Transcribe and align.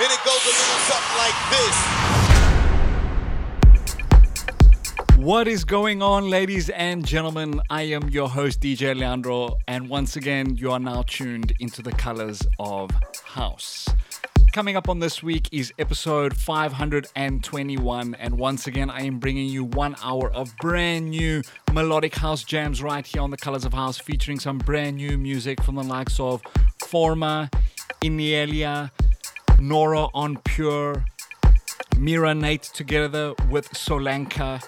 And 0.00 0.10
it 0.10 0.24
goes 0.24 0.42
a 0.42 0.48
little 0.48 0.80
something 0.88 1.18
like 1.18 1.34
this. 1.50 1.76
What 5.18 5.46
is 5.46 5.66
going 5.66 6.00
on, 6.00 6.30
ladies 6.30 6.70
and 6.70 7.04
gentlemen? 7.04 7.60
I 7.68 7.82
am 7.82 8.08
your 8.08 8.30
host, 8.30 8.60
DJ 8.62 8.96
Leandro, 8.98 9.58
and 9.68 9.90
once 9.90 10.16
again, 10.16 10.56
you 10.56 10.72
are 10.72 10.78
now 10.78 11.02
tuned 11.06 11.52
into 11.60 11.82
the 11.82 11.92
colors 11.92 12.40
of 12.58 12.90
house. 13.22 13.86
Coming 14.54 14.76
up 14.76 14.88
on 14.88 14.98
this 14.98 15.22
week 15.22 15.50
is 15.52 15.74
episode 15.78 16.34
521, 16.38 18.14
and 18.14 18.38
once 18.38 18.66
again, 18.66 18.88
I 18.88 19.02
am 19.02 19.18
bringing 19.18 19.48
you 19.48 19.64
one 19.64 19.94
hour 20.02 20.32
of 20.32 20.56
brand 20.62 21.10
new 21.10 21.42
melodic 21.70 22.14
house 22.14 22.44
jams 22.44 22.82
right 22.82 23.04
here 23.04 23.20
on 23.20 23.30
the 23.30 23.36
Colors 23.36 23.66
of 23.66 23.74
House, 23.74 23.98
featuring 23.98 24.40
some 24.40 24.56
brand 24.56 24.96
new 24.96 25.18
music 25.18 25.62
from 25.62 25.74
the 25.74 25.82
likes 25.82 26.18
of 26.18 26.40
Forma, 26.80 27.50
Innellea, 28.02 28.90
Nora 29.62 30.08
En 30.16 30.34
Pure, 30.38 31.04
Mira 31.96 32.34
Nate 32.34 32.64
together 32.64 33.32
with 33.48 33.70
Solanka, 33.70 34.60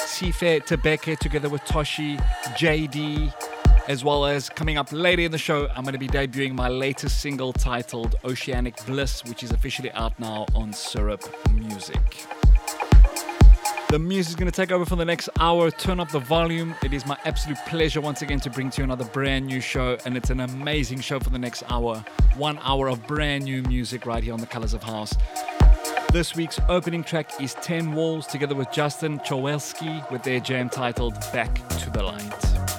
Sife 0.00 0.60
Tebeke 0.66 1.18
together 1.18 1.48
with 1.48 1.62
Toshi, 1.62 2.18
JD, 2.58 3.32
as 3.88 4.04
well 4.04 4.26
as 4.26 4.50
coming 4.50 4.76
up 4.76 4.92
later 4.92 5.22
in 5.22 5.32
the 5.32 5.38
show, 5.38 5.68
I'm 5.68 5.84
going 5.84 5.94
to 5.94 5.98
be 5.98 6.06
debuting 6.06 6.52
my 6.52 6.68
latest 6.68 7.22
single 7.22 7.54
titled 7.54 8.16
Oceanic 8.26 8.84
Bliss, 8.84 9.24
which 9.24 9.42
is 9.42 9.52
officially 9.52 9.90
out 9.92 10.20
now 10.20 10.44
on 10.54 10.72
Sirup 10.72 11.26
Music. 11.54 12.41
The 13.92 13.98
music 13.98 14.30
is 14.30 14.36
going 14.36 14.50
to 14.50 14.56
take 14.56 14.72
over 14.72 14.86
for 14.86 14.96
the 14.96 15.04
next 15.04 15.28
hour. 15.38 15.70
Turn 15.70 16.00
up 16.00 16.10
the 16.10 16.18
volume. 16.18 16.74
It 16.82 16.94
is 16.94 17.04
my 17.04 17.18
absolute 17.26 17.58
pleasure 17.66 18.00
once 18.00 18.22
again 18.22 18.40
to 18.40 18.48
bring 18.48 18.70
to 18.70 18.80
you 18.80 18.84
another 18.84 19.04
brand 19.04 19.44
new 19.44 19.60
show, 19.60 19.98
and 20.06 20.16
it's 20.16 20.30
an 20.30 20.40
amazing 20.40 21.00
show 21.00 21.20
for 21.20 21.28
the 21.28 21.38
next 21.38 21.62
hour. 21.68 22.02
One 22.34 22.58
hour 22.62 22.88
of 22.88 23.06
brand 23.06 23.44
new 23.44 23.62
music 23.64 24.06
right 24.06 24.24
here 24.24 24.32
on 24.32 24.40
the 24.40 24.46
Colors 24.46 24.72
of 24.72 24.82
House. 24.82 25.14
This 26.10 26.34
week's 26.34 26.58
opening 26.70 27.04
track 27.04 27.38
is 27.38 27.52
10 27.56 27.92
Walls 27.92 28.26
together 28.26 28.54
with 28.54 28.72
Justin 28.72 29.18
Chowelski 29.18 30.10
with 30.10 30.22
their 30.22 30.40
jam 30.40 30.70
titled 30.70 31.12
Back 31.30 31.54
to 31.80 31.90
the 31.90 32.02
Light. 32.02 32.71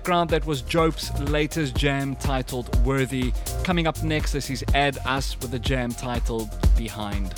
Background, 0.00 0.30
that 0.30 0.46
was 0.46 0.62
Jope's 0.62 1.12
latest 1.28 1.76
jam 1.76 2.16
titled 2.16 2.74
Worthy. 2.86 3.34
Coming 3.64 3.86
up 3.86 4.02
next, 4.02 4.32
this 4.32 4.48
is 4.48 4.64
Add 4.74 4.96
Us 5.04 5.38
with 5.40 5.52
a 5.52 5.58
jam 5.58 5.90
titled 5.92 6.48
Behind 6.74 7.34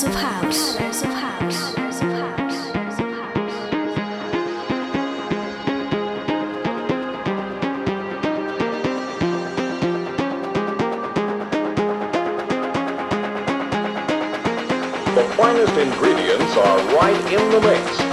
The 0.00 0.10
finest 15.36 15.76
ingredients 15.76 16.56
are 16.56 16.78
right 16.94 17.32
in 17.32 17.50
the 17.50 17.60
mix. 17.60 18.07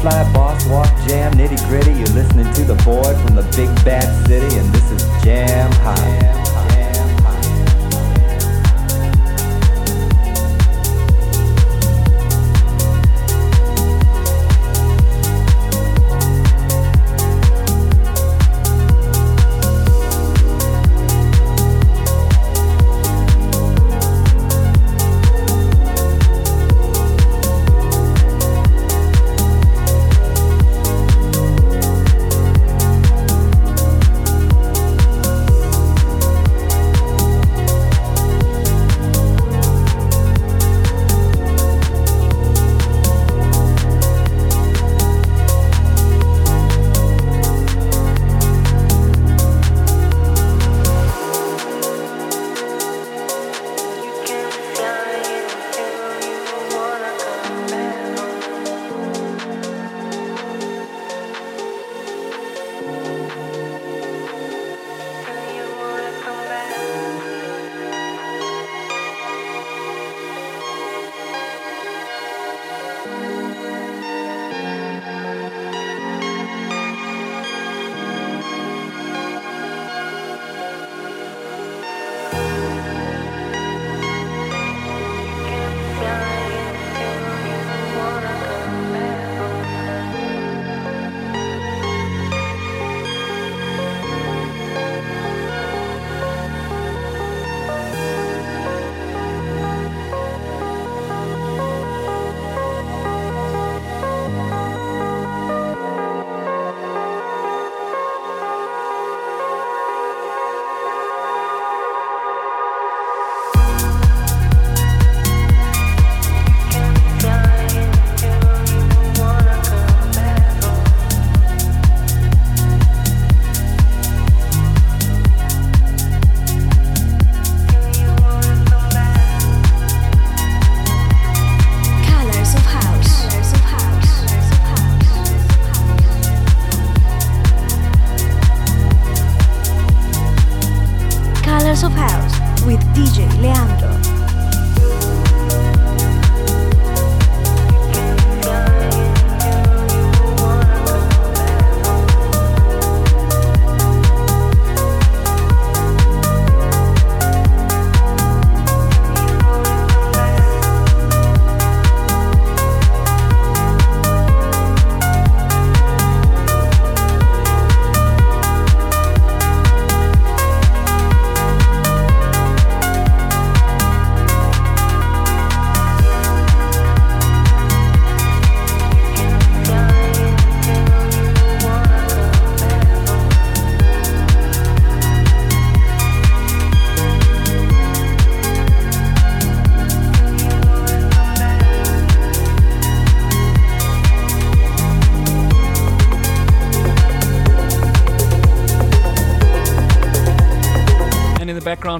fly, 0.00 0.32
boss, 0.32 0.64
walk, 0.66 0.86
jam, 1.06 1.32
nitty 1.32 1.58
gritty. 1.68 1.92
You're 1.92 2.14
listening 2.14 2.52
to 2.54 2.64
the 2.64 2.74
boy 2.84 3.14
from 3.24 3.34
the 3.34 3.42
big 3.56 3.68
bad 3.84 4.26
city, 4.26 4.56
and 4.56 4.72
this 4.72 4.90
is 4.90 5.24
Jam 5.24 5.72
Hot. 5.82 6.37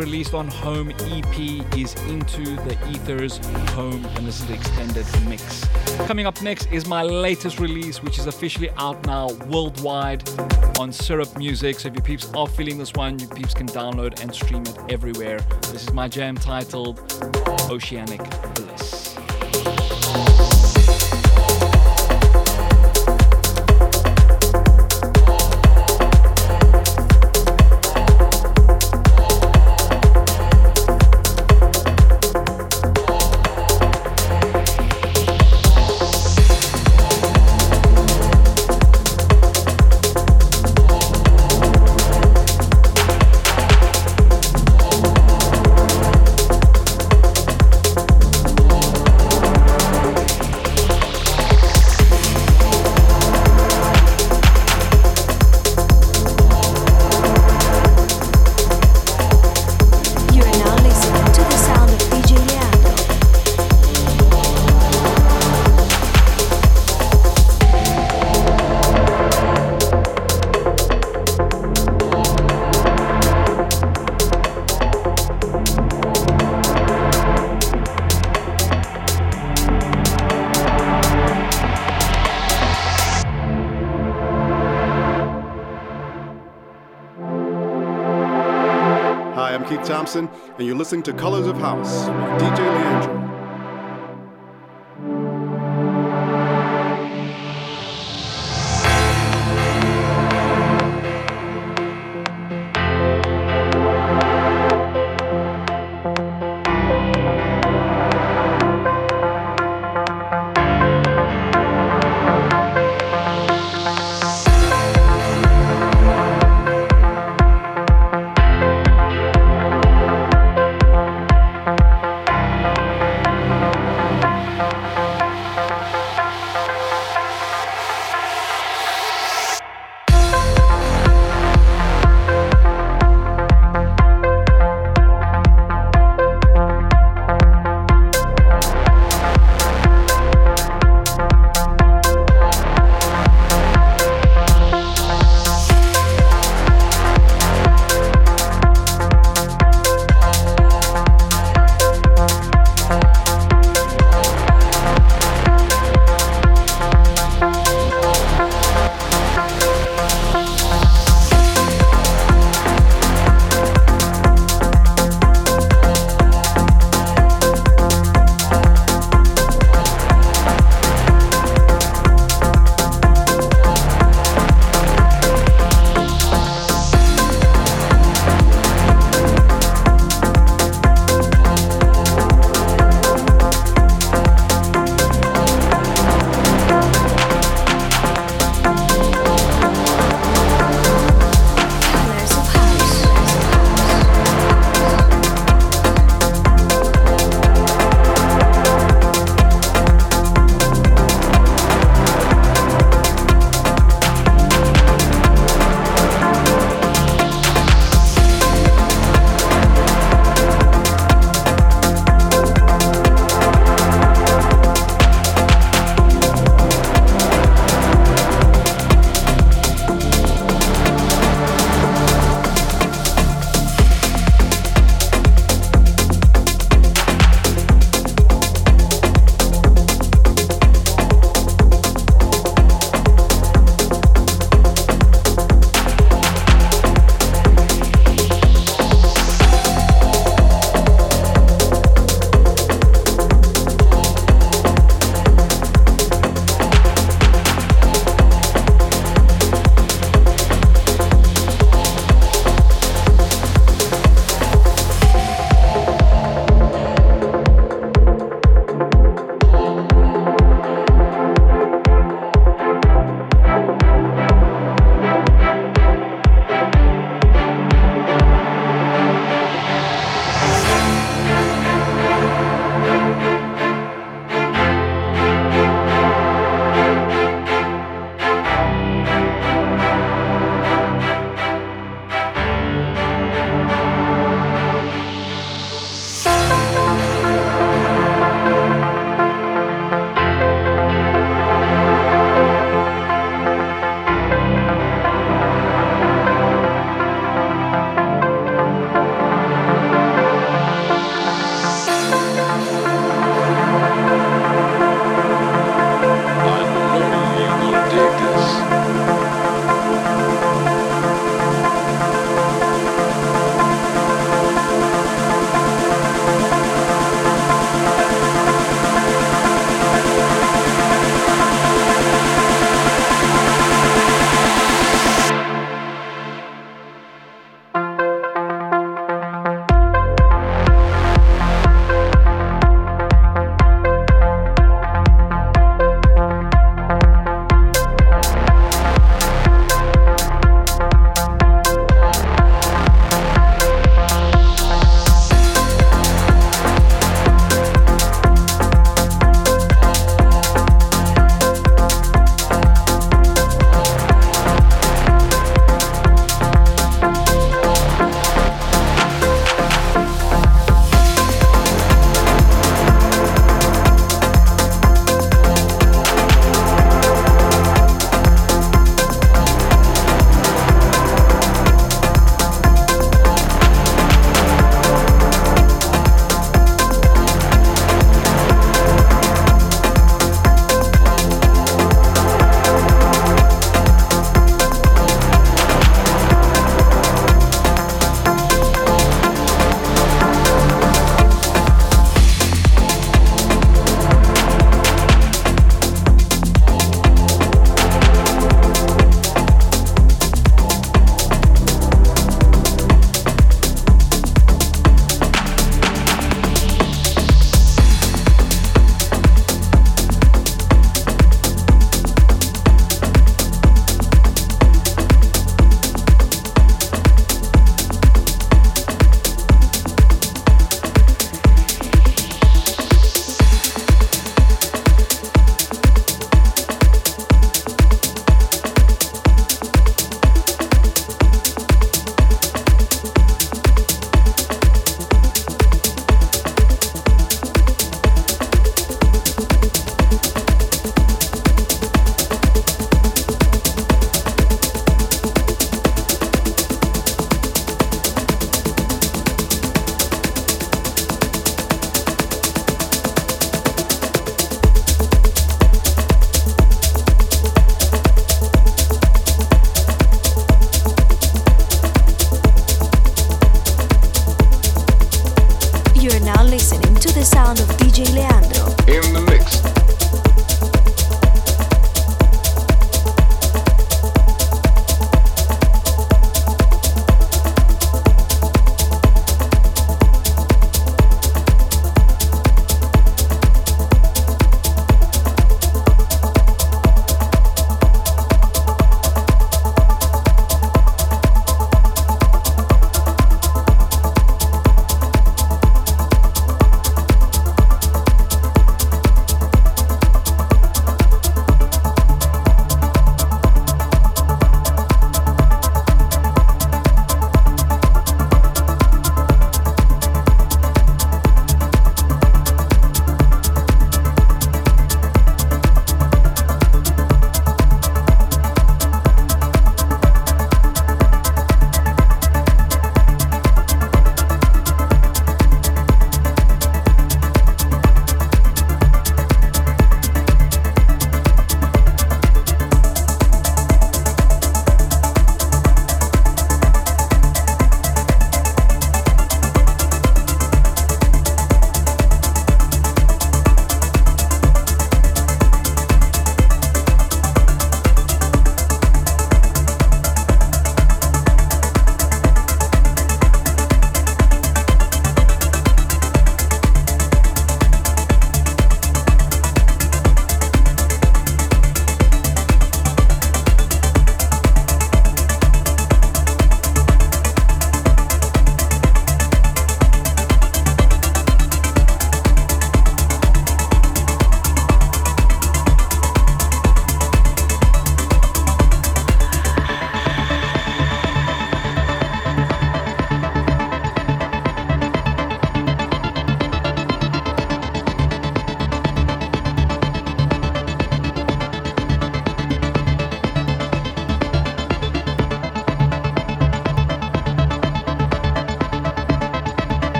Released 0.00 0.32
on 0.32 0.48
Home 0.48 0.90
EP 0.92 1.38
is 1.76 1.94
Into 2.08 2.56
the 2.56 2.74
Ethers 2.88 3.36
Home, 3.74 4.02
and 4.16 4.26
this 4.26 4.40
is 4.40 4.46
the 4.46 4.54
extended 4.54 5.04
mix. 5.28 5.68
Coming 6.06 6.24
up 6.24 6.40
next 6.40 6.72
is 6.72 6.86
my 6.86 7.02
latest 7.02 7.60
release, 7.60 8.02
which 8.02 8.18
is 8.18 8.26
officially 8.26 8.70
out 8.78 9.04
now 9.04 9.28
worldwide 9.50 10.26
on 10.78 10.90
Sirup 10.90 11.36
Music. 11.36 11.78
So 11.78 11.88
if 11.88 11.94
you 11.94 12.00
peeps 12.00 12.32
are 12.32 12.46
feeling 12.46 12.78
this 12.78 12.94
one, 12.94 13.18
you 13.18 13.28
peeps 13.28 13.52
can 13.52 13.66
download 13.66 14.22
and 14.22 14.34
stream 14.34 14.62
it 14.62 14.78
everywhere. 14.88 15.38
This 15.70 15.82
is 15.82 15.92
my 15.92 16.08
jam 16.08 16.34
titled 16.34 16.98
Oceanic 17.70 18.22
Thompson, 89.84 90.28
and 90.58 90.66
you're 90.66 90.76
listening 90.76 91.02
to 91.04 91.12
Colors 91.12 91.46
of 91.46 91.56
House 91.58 92.06
with 92.06 92.42
DJ 92.42 92.58
Leandro. 92.58 93.09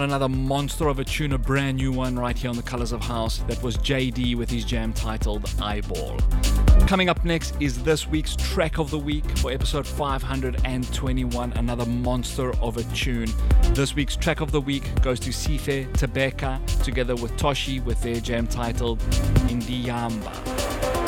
Another 0.00 0.28
monster 0.28 0.88
of 0.88 0.98
a 0.98 1.04
tune, 1.04 1.32
a 1.32 1.38
brand 1.38 1.76
new 1.76 1.92
one 1.92 2.18
right 2.18 2.36
here 2.36 2.50
on 2.50 2.56
the 2.56 2.62
Colors 2.62 2.92
of 2.92 3.00
House. 3.00 3.38
That 3.48 3.62
was 3.62 3.76
JD 3.78 4.36
with 4.36 4.50
his 4.50 4.64
jam 4.64 4.92
titled 4.92 5.48
Eyeball. 5.60 6.18
Coming 6.86 7.08
up 7.08 7.24
next 7.24 7.54
is 7.60 7.82
this 7.82 8.06
week's 8.06 8.36
track 8.36 8.78
of 8.78 8.90
the 8.90 8.98
week 8.98 9.24
for 9.38 9.50
episode 9.50 9.86
521, 9.86 11.52
another 11.52 11.86
monster 11.86 12.56
of 12.60 12.76
a 12.76 12.82
tune. 12.94 13.28
This 13.74 13.94
week's 13.94 14.16
track 14.16 14.40
of 14.40 14.52
the 14.52 14.60
week 14.60 14.90
goes 15.02 15.20
to 15.20 15.30
Sife 15.30 15.90
Tebeka 15.92 16.82
together 16.82 17.14
with 17.16 17.32
Toshi 17.36 17.82
with 17.84 18.00
their 18.02 18.20
jam 18.20 18.46
titled 18.46 18.98
Indiamba. 19.48 21.05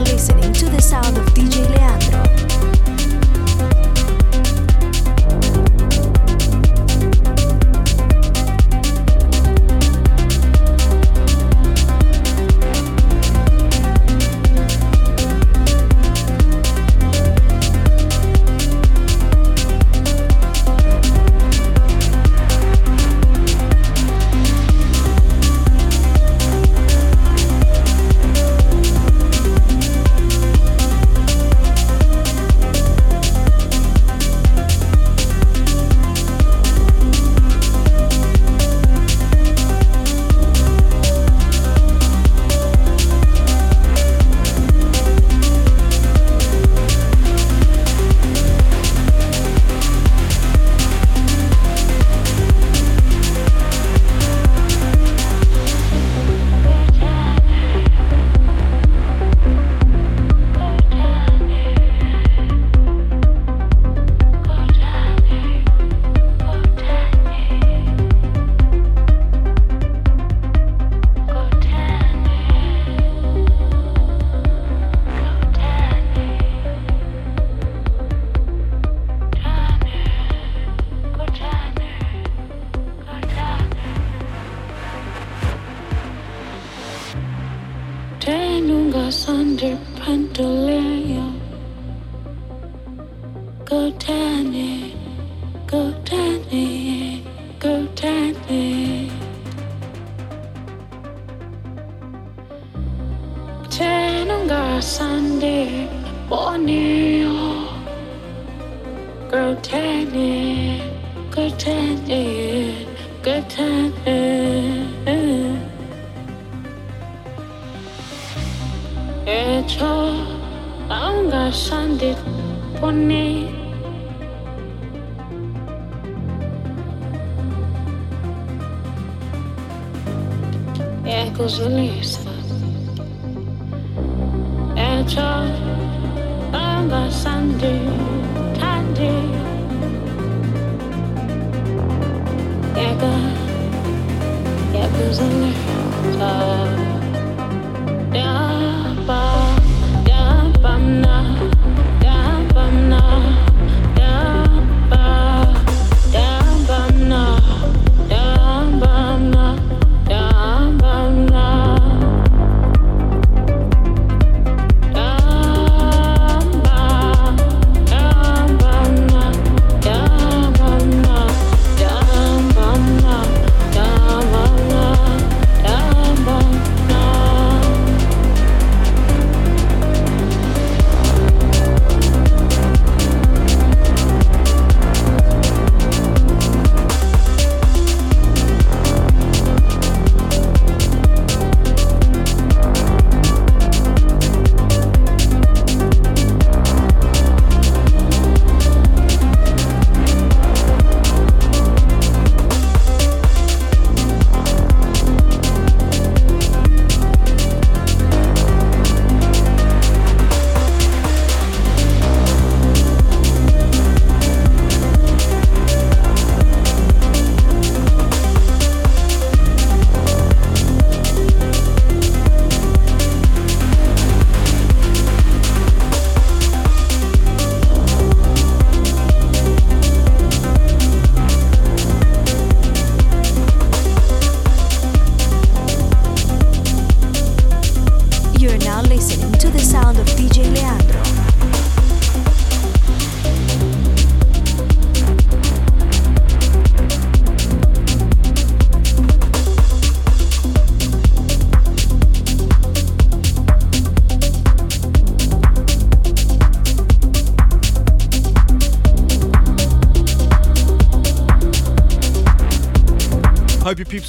Listening 0.00 0.52
to 0.52 0.68
the 0.68 0.80
sound 0.80 1.16
of 1.16 1.24
DJ 1.34 1.68
Leandro. 1.70 2.93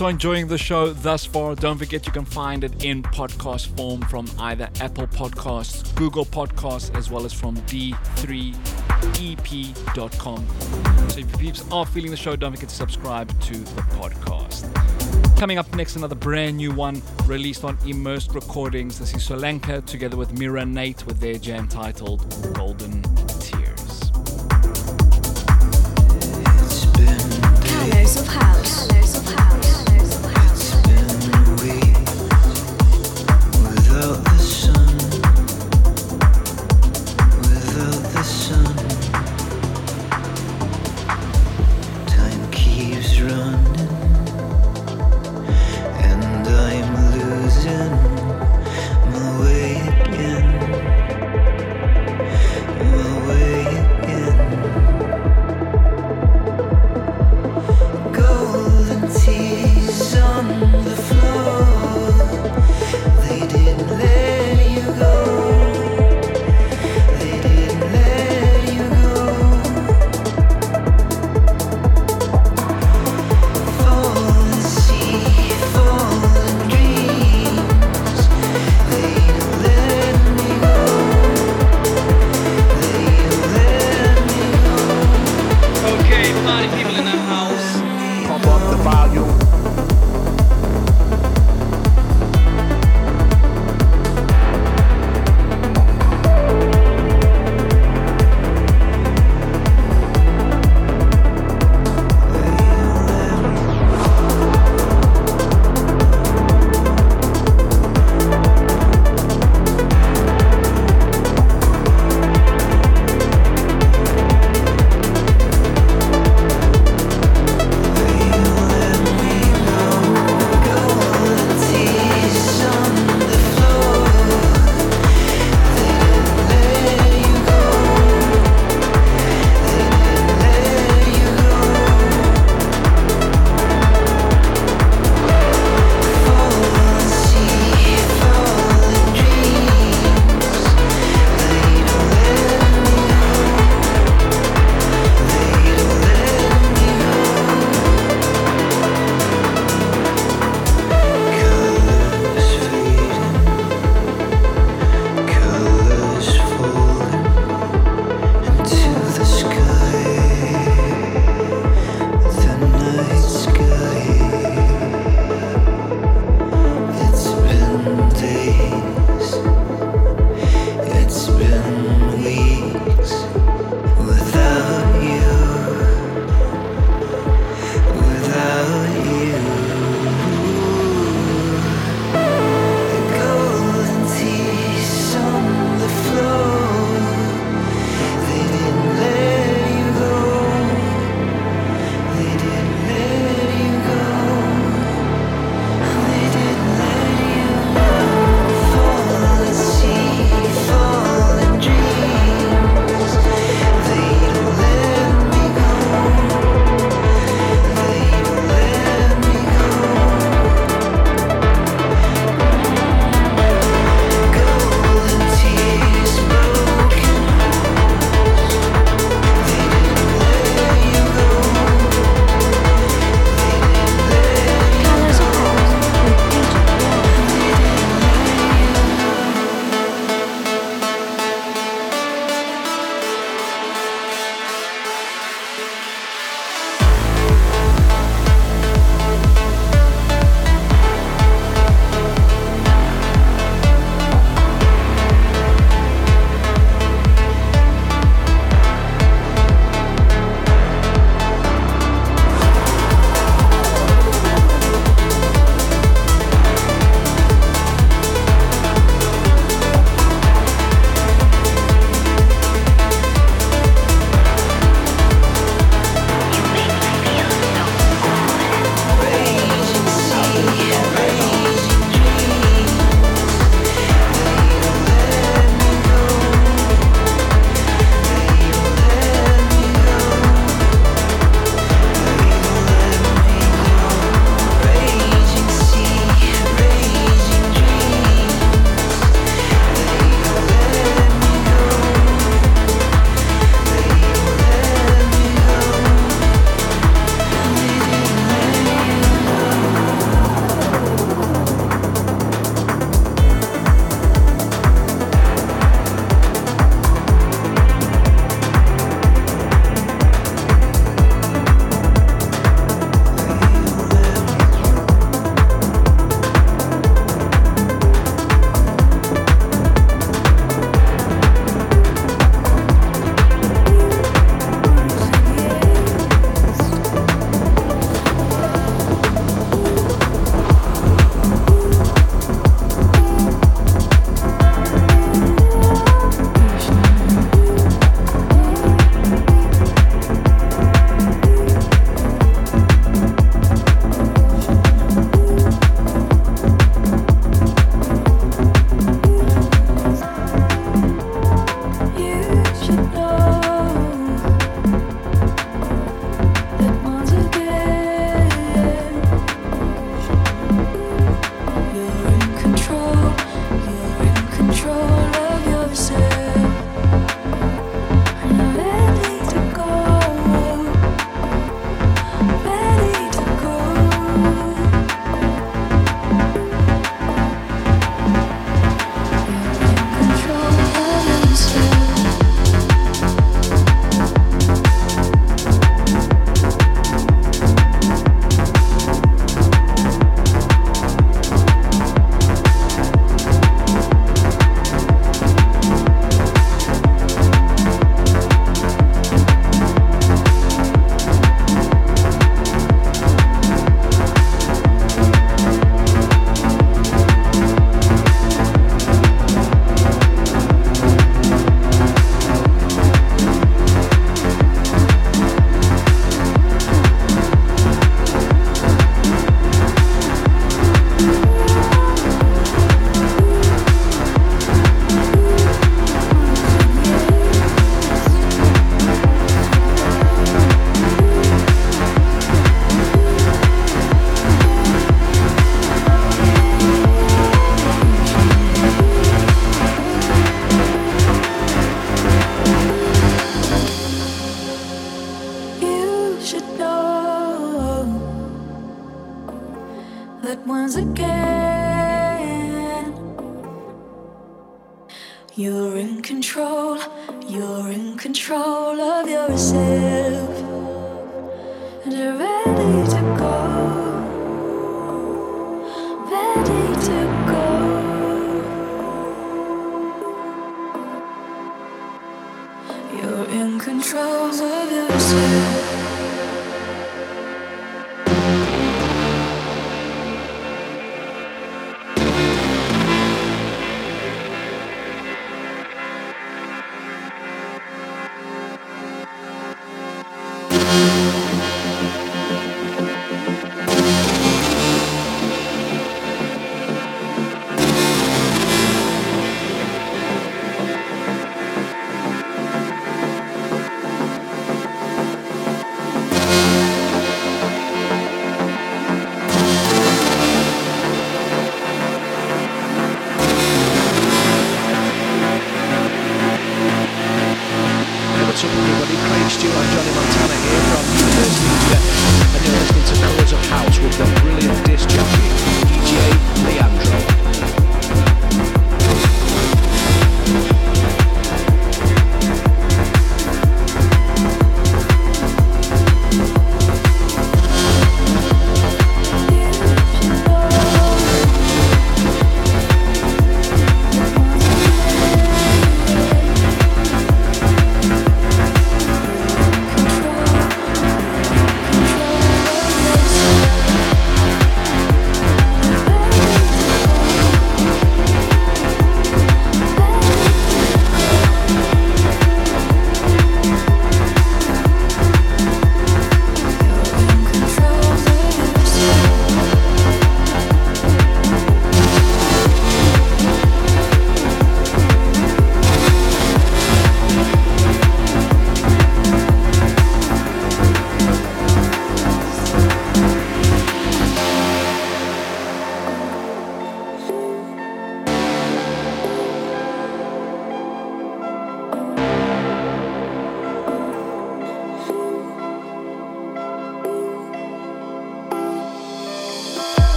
Are 0.00 0.10
enjoying 0.10 0.48
the 0.48 0.58
show 0.58 0.92
thus 0.92 1.24
far. 1.24 1.54
Don't 1.54 1.78
forget 1.78 2.04
you 2.04 2.10
can 2.10 2.24
find 2.24 2.64
it 2.64 2.84
in 2.84 3.00
podcast 3.02 3.68
form 3.76 4.00
from 4.02 4.28
either 4.40 4.68
Apple 4.80 5.06
Podcasts, 5.06 5.94
Google 5.94 6.24
Podcasts, 6.26 6.92
as 6.96 7.10
well 7.10 7.24
as 7.24 7.32
from 7.32 7.56
d3ep.com. 7.58 10.46
So 11.08 11.20
if 11.20 11.30
you 11.30 11.38
peeps 11.38 11.64
are 11.70 11.86
feeling 11.86 12.10
the 12.10 12.16
show, 12.16 12.34
don't 12.34 12.52
forget 12.52 12.70
to 12.70 12.74
subscribe 12.74 13.28
to 13.42 13.56
the 13.56 13.82
podcast. 13.82 14.68
Coming 15.38 15.58
up 15.58 15.72
next, 15.76 15.94
another 15.96 16.16
brand 16.16 16.56
new 16.56 16.72
one 16.72 17.00
released 17.26 17.62
on 17.64 17.78
Immersed 17.86 18.34
Recordings. 18.34 18.98
This 18.98 19.14
is 19.14 19.22
Solanka 19.26 19.86
together 19.86 20.16
with 20.16 20.36
Mira 20.38 20.66
Nate 20.66 21.06
with 21.06 21.20
their 21.20 21.38
jam 21.38 21.68
titled 21.68 22.26
Golden 22.52 22.73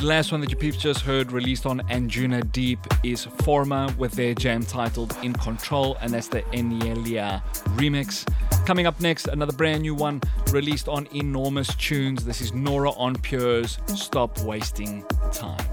that 0.00 0.06
last 0.06 0.32
one 0.32 0.40
that 0.40 0.50
you 0.50 0.56
peeps 0.56 0.78
just 0.78 1.00
heard, 1.02 1.30
released 1.30 1.66
on 1.66 1.80
Anjuna 1.88 2.50
Deep, 2.52 2.78
is 3.02 3.24
Forma 3.44 3.94
with 3.98 4.12
their 4.12 4.34
jam 4.34 4.62
titled 4.64 5.14
In 5.22 5.32
Control, 5.34 5.96
and 6.00 6.14
that's 6.14 6.28
the 6.28 6.42
Innellea 6.52 7.42
remix. 7.76 8.26
Coming 8.66 8.86
up 8.86 8.98
next, 9.00 9.28
another 9.28 9.52
brand 9.52 9.82
new 9.82 9.94
one 9.94 10.20
released 10.52 10.88
on 10.88 11.06
Enormous 11.14 11.74
Tunes. 11.74 12.24
This 12.24 12.40
is 12.40 12.54
Nora 12.54 12.92
En 12.98 13.14
Pure's 13.16 13.78
Stop 13.88 14.40
Wasting 14.40 15.04
Time. 15.32 15.69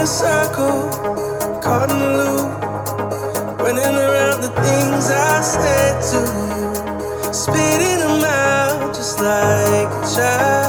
In 0.00 0.04
a 0.04 0.06
circle, 0.06 0.88
caught 1.60 1.90
in 1.90 2.00
a 2.00 2.16
loop, 2.16 2.58
running 3.58 3.96
around 3.96 4.40
the 4.40 4.48
things 4.48 5.10
I 5.10 5.42
said 5.42 6.00
to 6.10 6.20
you, 6.56 7.34
spitting 7.34 7.98
them 7.98 8.24
out 8.24 8.94
just 8.94 9.18
like 9.20 9.88
a 9.88 10.14
child. 10.16 10.59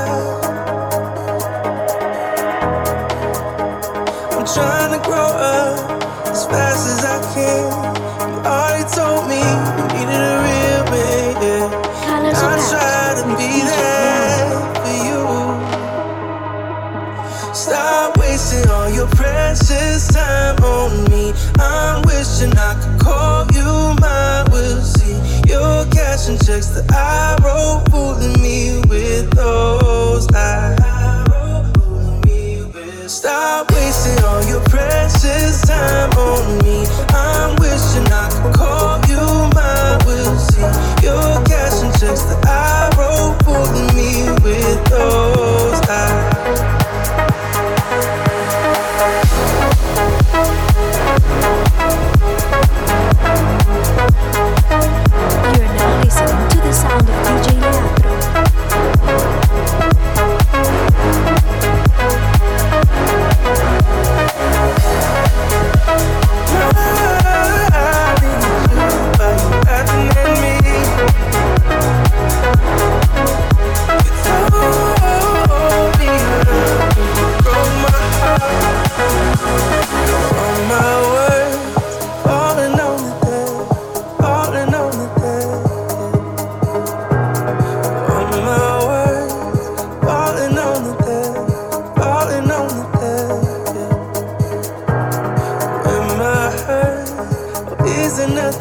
Fooling 27.91 28.41
me 28.41 28.81
with 28.89 29.31
those 29.31 30.29
lies. 30.31 30.77
Stop 33.07 33.71
wasting 33.71 34.23
all 34.23 34.43
your 34.45 34.61
precious 34.69 35.61
time 35.63 36.11
on 36.11 36.57
me. 36.63 36.85
I'm 37.09 37.55
wishing 37.57 38.07
I 38.11 38.29
could 38.31 38.55
call 38.55 39.01
you 39.09 39.49
mine. 39.53 39.99
We'll 40.05 40.37
see 40.37 40.61
your 41.05 41.43
cash 41.45 41.83
and 41.83 41.93
checks 41.99 42.23
that 42.23 42.45
I 42.45 42.89
wrote, 42.97 43.37
pulling 43.43 43.93
me 43.95 44.31
with 44.43 44.80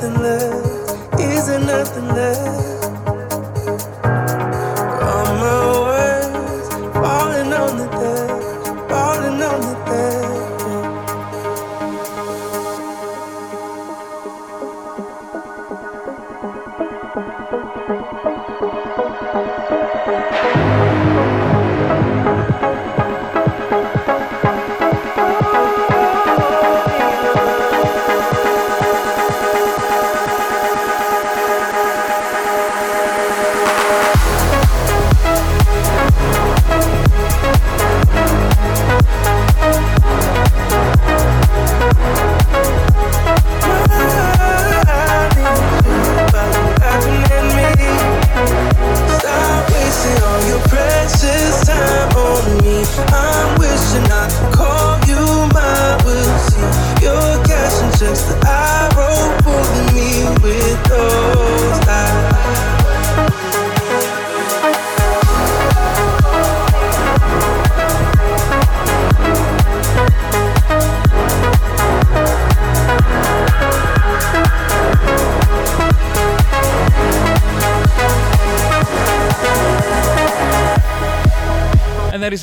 nothing 0.01 0.23
left? 0.23 1.21
Is 1.21 1.47
there 1.47 1.61
nothing 1.61 2.09
left? 2.09 2.90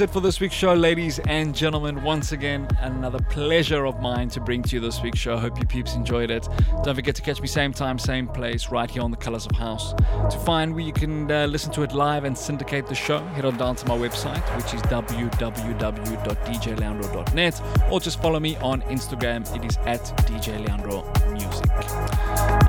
It 0.08 0.14
for 0.14 0.22
this 0.22 0.40
week's 0.40 0.56
show, 0.56 0.74
ladies 0.74 1.20
and 1.28 1.54
gentlemen. 1.56 2.04
Once 2.04 2.32
again, 2.32 2.68
another 2.80 3.20
pleasure 3.30 3.86
of 3.86 4.02
mine 4.02 4.30
to 4.30 4.40
bring 4.40 4.64
to 4.64 4.76
you 4.76 4.82
this 4.82 5.02
week's 5.02 5.20
show. 5.20 5.38
Hope 5.38 5.60
you 5.60 5.66
peeps 5.66 5.96
enjoyed 5.96 6.30
it. 6.30 6.48
Don't 6.84 6.94
forget 6.96 7.16
to 7.16 7.22
catch 7.22 7.42
me 7.42 7.48
same 7.48 7.72
time, 7.74 7.98
same 7.98 8.28
place, 8.28 8.70
right 8.70 8.90
here 8.90 9.02
on 9.02 9.12
the 9.12 9.18
Colors 9.18 9.46
of 9.46 9.56
House. 9.56 9.94
To 10.30 10.38
find 10.46 10.74
where 10.74 10.84
you 10.84 10.94
can 10.94 11.32
uh, 11.32 11.48
listen 11.48 11.72
to 11.74 11.84
it 11.84 11.94
live 11.94 12.24
and 12.26 12.38
syndicate 12.38 12.88
the 12.88 12.96
show, 12.96 13.20
head 13.28 13.46
on 13.46 13.58
down 13.58 13.76
to 13.78 13.88
my 13.88 13.98
website, 13.98 14.44
which 14.56 14.74
is 14.74 14.82
www.djleandro.net, 14.84 17.62
or 17.92 18.00
just 18.00 18.22
follow 18.22 18.40
me 18.40 18.56
on 18.58 18.82
Instagram. 18.84 19.56
It 19.56 19.66
is 19.66 19.78
at 19.78 20.04
DJ 20.28 20.64
Leandro 20.66 21.04
Music. 21.07 21.07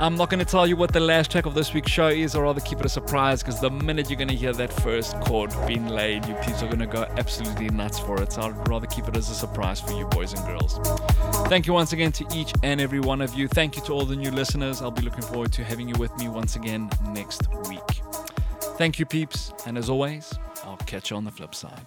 I'm 0.01 0.15
not 0.15 0.31
going 0.31 0.39
to 0.39 0.45
tell 0.45 0.65
you 0.65 0.77
what 0.77 0.93
the 0.93 1.01
last 1.01 1.33
track 1.33 1.45
of 1.45 1.55
this 1.55 1.75
week's 1.75 1.91
show 1.91 2.07
is, 2.07 2.37
or 2.37 2.45
rather 2.45 2.61
keep 2.61 2.79
it 2.79 2.87
a 2.87 2.89
surprise, 2.89 3.43
because 3.43 3.61
the 3.61 3.69
minute 3.69 4.09
you're 4.09 4.17
going 4.17 4.29
to 4.29 4.37
hear 4.37 4.53
that 4.53 4.73
first 4.73 5.19
chord 5.23 5.53
being 5.67 5.89
laid, 5.89 6.25
you 6.25 6.35
peeps 6.35 6.63
are 6.63 6.67
going 6.67 6.79
to 6.79 6.87
go 6.87 7.03
absolutely 7.17 7.69
nuts 7.71 7.99
for 7.99 8.23
it. 8.23 8.33
So 8.33 8.43
I'd 8.43 8.69
rather 8.69 8.87
keep 8.87 9.09
it 9.09 9.17
as 9.17 9.29
a 9.29 9.35
surprise 9.35 9.81
for 9.81 9.93
you, 9.95 10.07
boys 10.07 10.35
and 10.35 10.47
girls. 10.47 10.79
Thank 11.49 11.67
you 11.67 11.73
once 11.73 11.93
again 11.93 12.13
to 12.13 12.25
each 12.33 12.53
and 12.63 12.81
every 12.81 13.01
one 13.01 13.21
of 13.21 13.35
you. 13.35 13.49
Thank 13.49 13.75
you 13.75 13.83
to 13.87 13.93
all 13.93 14.05
the 14.05 14.15
new 14.15 14.31
listeners. 14.31 14.81
I'll 14.83 14.93
be 14.93 15.03
looking 15.03 15.23
forward 15.23 15.53
to 15.55 15.65
having 15.65 15.89
you 15.89 15.97
with 15.99 16.17
me 16.17 16.29
once 16.29 16.55
again 16.55 16.89
next 17.09 17.49
week. 17.69 18.03
Thank 18.77 19.01
you, 19.01 19.05
peeps, 19.05 19.53
and 19.67 19.77
as 19.77 19.91
always, 19.91 20.33
I'll 20.63 20.77
catch 20.77 21.11
you 21.11 21.17
on 21.17 21.25
the 21.25 21.33
flip 21.33 21.57
side. 21.57 21.87